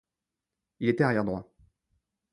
[0.79, 1.47] Il était arrière droit.